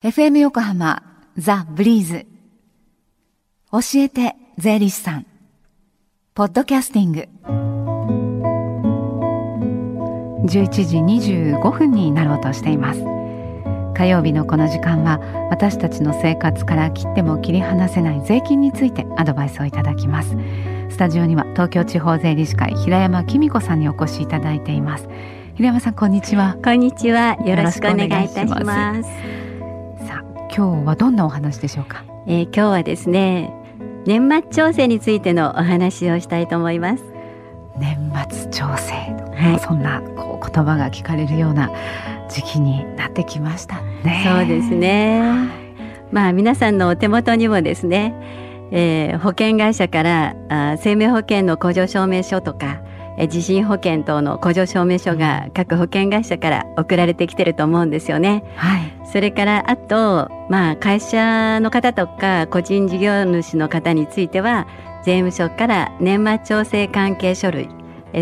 [0.00, 1.02] FM 横浜
[1.36, 2.24] ザ・ブリーズ。
[3.72, 5.26] 教えて税理士さん。
[6.34, 7.28] ポッドキャスティング。
[10.46, 10.98] 11時
[11.58, 13.02] 25分になろうとしています。
[13.96, 15.18] 火曜日のこの時間は
[15.50, 20.36] 私たちの生活から切っても切り離せない税金についてアドバイスをいただきます。
[20.90, 25.08] スタジオには東京地方税理士会平山紀美子さんにお越しいただいています。
[25.56, 26.56] 平山さんこんにちは。
[26.64, 27.34] こんにちは。
[27.44, 29.37] よろしくお願いいたします
[30.58, 33.54] 今日はどんなお話でしょうか、えー、今日はですね
[34.06, 37.04] 年末調整についてのお話をしたいと思います。
[37.78, 38.92] 年末調整、
[39.36, 41.70] はい、そんなこう言葉が聞かれるような
[42.28, 44.24] 時期になってきましたね。
[44.26, 45.48] そうですね、はい、
[46.10, 48.12] まあ皆さんのお手元にもですね、
[48.72, 52.82] えー、保険会社からあ生命保険の控除証明書とか
[53.26, 58.44] 地震保険等の控除証明書が各保険会社から送られてきてると思うんですよね。
[58.56, 64.68] はい、それからあと、まあ、会社の方とか個人事業主の方については
[65.02, 67.68] 税務署から年末調整関係書類。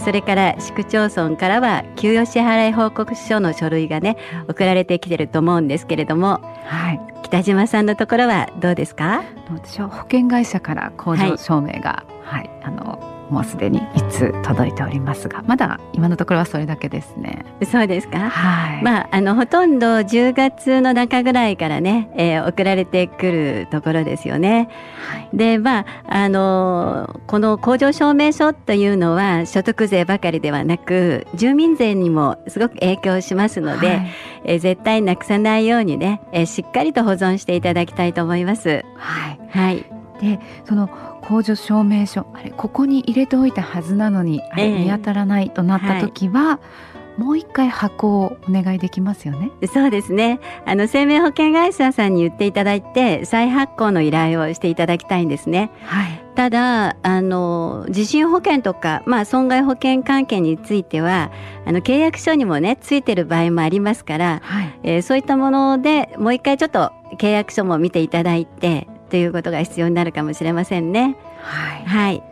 [0.00, 4.16] それから市区町村からは給与支払い報告書の書類がね
[4.48, 9.22] 送られてきてると思うんですけれども、はい、北島さんのところはどうですか？
[9.50, 12.98] 私は保険会社から控除証明が、はい、はい、あの
[13.30, 17.44] もうすでにいつ届いておりますがまだ今のところはそれだけですね。
[17.70, 18.30] そうですか？
[18.30, 18.82] はい。
[18.82, 24.68] まああのほとんど10月の中ぐらいからね、えー、送られてくるところですよね、
[25.08, 34.10] はい、でまああのこの工場証明書というのは所得税ばかりではなく住民税にもすごく影響しますので、はい、
[34.44, 38.84] えー、絶対なくさないようにね、えー、しっかりと保存していただきたいと思います。
[38.96, 39.84] はい、はい。
[40.20, 40.88] でその
[41.24, 49.50] 控除証明書あれここに入れておいたはずなのにあれ見当たらないとなった時は、えーはいもう一回箱をお願いできますよね。
[49.72, 50.40] そうですね。
[50.66, 55.70] あの生命保険会社さんに言っていただいて再発行の依頼をしていただきたいんですね。
[55.84, 56.24] はい。
[56.34, 61.30] ただあの地震保険とかまあ損害保険関係については
[61.64, 71.16] あの契約書にもねついてる場合もありますから、はい、えー、そういったものでもう一回ちょっと契約書も見ていただいてということが必要になるかもしれませんね。
[71.40, 71.84] はい。
[71.84, 72.22] はい。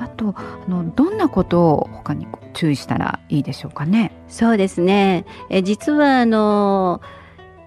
[0.00, 4.12] あとあのどんなことを他に注意したらいいでしょうかね？
[4.28, 5.24] そうですね。
[5.50, 7.00] え実はあの。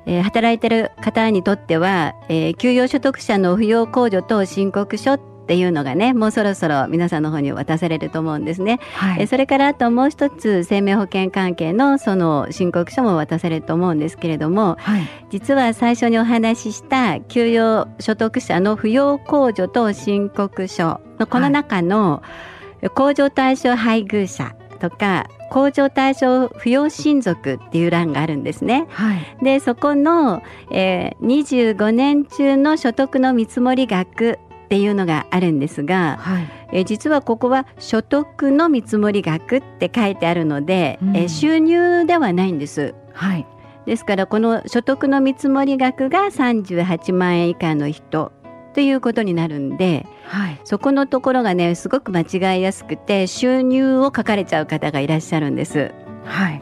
[0.06, 8.80] えー、働いてる方にとっては、えー、給与所得者の扶養控除等申告書っっていうのがねもうそろそろ皆さんの方に渡されると思うんですね。
[8.94, 22.22] はい、えそれからあともう一つ生命保険関係のその申告書も渡されると思うんですけれども、はい、実は最初にお話しした給与所得者の扶養控除と申告書のこの中の
[22.84, 28.86] 控除対象配偶者とか控除対象扶養親族っていう欄があるんですね。
[28.92, 34.38] はい、でそこの、えー、25年中の所得の見積もり額
[34.70, 42.94] っていうのがあるんですが、はい、え実はここは所得の見積額って書いてあるので、うん、え収入ではないんです。
[43.14, 43.48] はい、
[43.88, 48.32] ですからこの所得の見積額が38万円以下の人
[48.76, 55.92] ということになるんで、はい、そこのところがねすごく間違いやすくて収入を書かれちゃう方がいらっしゃるんです。
[56.26, 56.62] はい。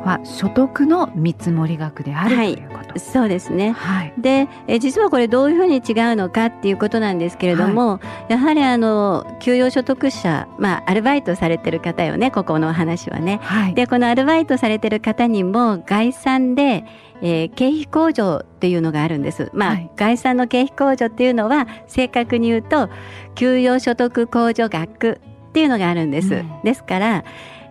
[0.00, 5.82] は所得の見積額である、はい、ということそうですね、はい、でえ実はこれどういうふうに違う
[6.16, 16.84] のかっていうことなんですけれども、はい、やはりあの給与所得者、まあ、アルバイトされてる方よねここの話はね、はい、でこのアルバイトされてる方にも概算で
[17.22, 19.50] えー、経費控除っていうのがあるんです。
[19.52, 22.88] まあ、はい、概算の経費控除っていうのは正確に言うと
[23.34, 26.34] 給与所得控除額っていうのがあるんです。
[26.34, 27.24] うん、ですから、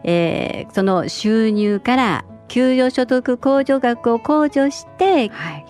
[0.03, 5.65] えー、その収入から給与所得控除額を控除して、はい、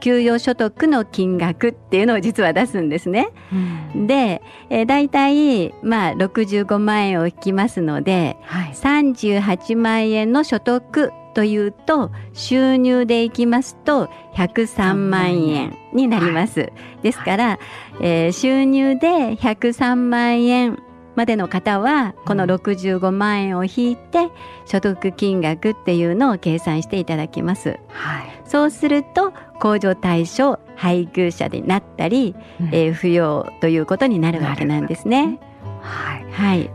[0.00, 3.28] 給与所得の金額っていうのを実は出すんですね。
[3.52, 16.60] うん、で、えー、大体まあ65万円を引きますので、はい、38万円の所得というと収入でいきますと103万円になります。
[16.60, 16.72] はい、
[17.02, 17.58] ですから、
[18.00, 20.78] えー、収入で103万円
[21.16, 24.30] までの方はこの65万円を引いて
[24.66, 27.78] 所得金額っていうのを計算していただきます。
[27.88, 35.38] はい、そうすると控除対象配偶者になったり、うん、えー、扶養ということになるわけなんですね。
[35.82, 36.70] はい、はい、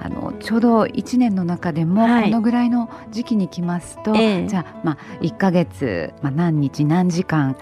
[0.00, 7.54] あのちょうど1年の中でもこのぐらいの時期に来ますと、はい、じゃあ,、まあ1か月、まあ、何日何時間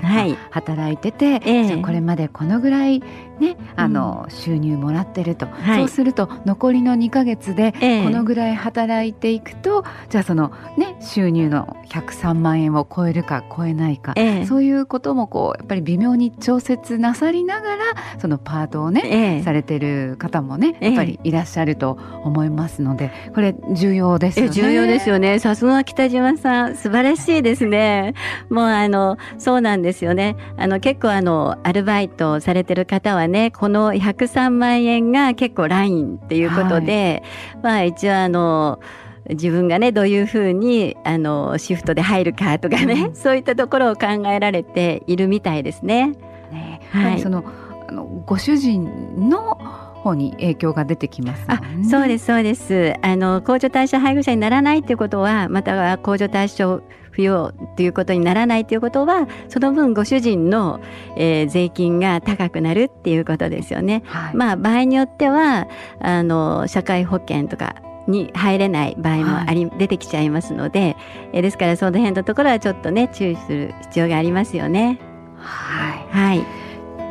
[0.51, 3.01] 働いてて、はい、じゃこれまでこのぐらい、
[3.41, 14.15] ね、あの収入もらってると、はい、そうすると残りの2か月でこのぐらい働いていくと、じゃあその、ね、収入の103万円を超えるか超えないか、
[14.47, 17.85] そういうこともこうやっぱり微妙に調節なさりながら
[18.19, 24.53] そのパートをね、されてる方もねやっぱりいらっしゃると思いますのでこれ重要ですよね。
[24.53, 25.39] 重要ですよね。
[25.39, 26.77] さすが北島さん。
[26.77, 28.15] 素晴らしいですね。
[28.49, 30.37] もうあのそうなんですよね。
[30.57, 37.23] あの結構あのアルバイトされてる方はねこの103万円が結構ラインっていうことで、
[37.55, 38.81] はい、まあ一応あの
[39.29, 46.13] 自分がねどういうふうにあのシフトで入るかとかね、うん、そういったところを考えられているみたいですね。
[46.51, 47.45] ねはい、その
[47.89, 52.95] あのご主人の方に影響が出てきます、ね、あそうですそうです。
[53.03, 56.83] あの控除対象配偶者にならないということはまたは控除対象
[57.13, 60.81] 不要ということにならないということはその分ご主人の、
[61.17, 64.03] えー、税金が高くなるっていうことですよね。
[64.07, 65.69] はい、まあ場合によっては
[66.01, 67.77] あの社会保険とか
[68.09, 70.97] に入れない場合もあり、はい、出てきちゃいますので、
[71.33, 74.99] えですからその辺のところはちょっとね注意する必要がありますよね。
[75.37, 76.39] はい、はい、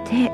[0.09, 0.31] で、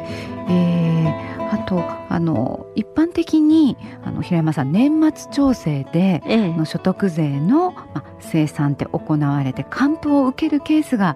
[0.49, 11.15] えーあとあの一般的にあの平山さん年末調整で、ええ、の所得税の、まあ、生産って行われて還付を受けるケースが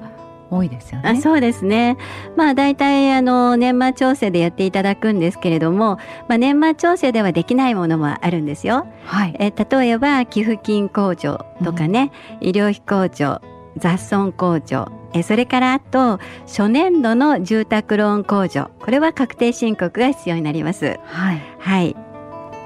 [0.52, 1.10] 多いですよね。
[1.10, 1.98] あそうですね。
[2.36, 5.98] まあ大体あの年末調整でやっていただくんですけれども、
[6.28, 8.86] まあ年末調整ではできないものもあるんですよ。
[9.06, 9.36] はい。
[9.40, 12.12] え例えば寄付金控除とかね、
[12.42, 13.42] うん、医療費控除、
[13.78, 21.00] 雑損控除、えそれからあと初年度の住宅ローン控除これは確定申告が必要になります。
[21.06, 21.96] はい、はい、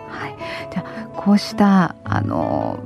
[0.10, 0.36] はい、
[0.72, 2.80] じゃあこうしたあの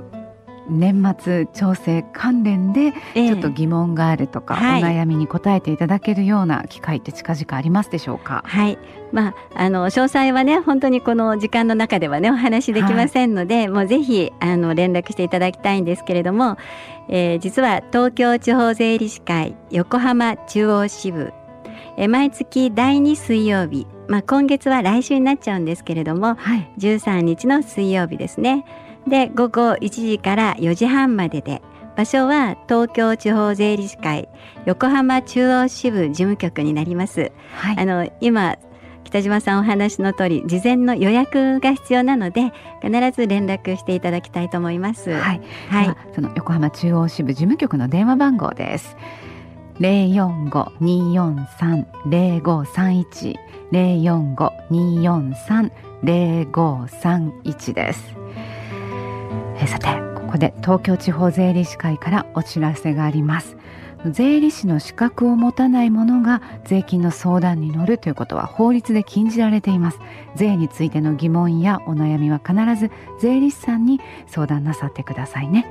[0.69, 8.44] 年末調整関連でちょっと疑問があるとか、えーはい、お悩みに答えていただけるような機会って近々ありますでしょうか？
[8.45, 8.77] はい、
[9.12, 16.57] まああの詳細はね本当にこの時間の中ではねお話できませんので、はい、もうぜひあの連絡していただきたいんですけれども、
[17.10, 21.33] えー、実は東京地方税理士会横浜中央支部
[21.98, 28.66] え毎月第2水曜日、まあ、今月は来週になっちゃうんですけれども、はい、13日の水曜日ですね。
[29.07, 31.62] で午後1時から4時半までで
[31.96, 34.30] 場所は東京地方税理士会
[34.66, 37.31] 横浜中央支部事務局になります。
[37.56, 38.57] はい、あの今
[39.04, 45.10] 北島さんお話の通り事前の予約が必要なので必ず連絡していただきたいと思います。
[45.10, 48.95] はい、はい、その横浜中央支部事務局の電話番号です。
[49.80, 53.40] 零四五二四三零五三一
[53.72, 55.72] 零四五二四三
[56.04, 58.16] 零五三一です。
[59.61, 63.57] えさてここで東京地方税理士会からお知らせがあります。
[64.06, 70.00] 税理士の資格を持たない者が税金の相談に乗るということは法律で禁じられています。
[70.35, 75.69] 税についての疑問やお悩みは必ず税理士さんに相談なさってくださいね。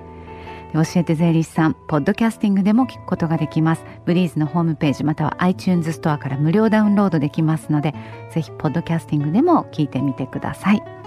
[0.75, 3.85] 教えて税理士さんポッドキャスティングでも聞くことができます。
[4.05, 7.95] ブリーズのホームページまたは iTunes ストアから無料ダウンロードできますので
[8.31, 10.98] ぜひポッドキャスティングでも聞いてみてください。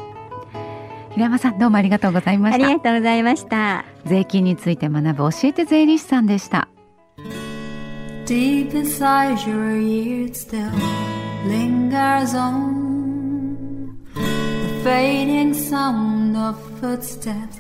[1.12, 6.68] 平山さんどうもありがとうございましたありがとうございました税金について学ぶ教えて税理士さんでした
[8.26, 10.72] Deep inside your ears still
[11.48, 17.60] lingers on The fading sound of footsteps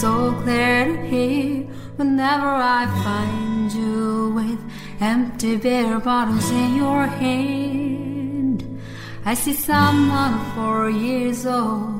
[0.00, 4.58] So clear to hear Whenever I find you with
[5.00, 8.64] Empty beer bottles in your hand
[9.24, 11.99] I see someone four years old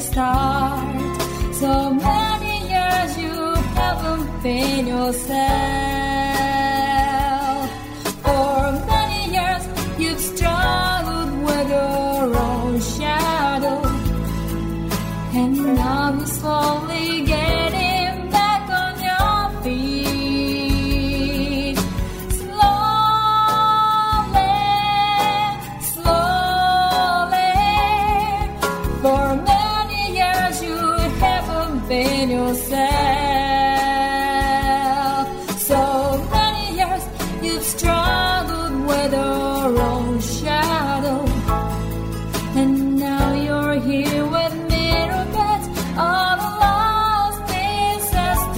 [0.00, 1.14] start.
[1.54, 3.34] So many years you
[3.78, 6.15] haven't been yourself.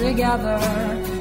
[0.08, 1.17] Together.